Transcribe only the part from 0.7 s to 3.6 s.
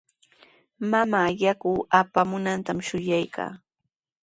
Mamaa yaku apamunantami shuyaykaa.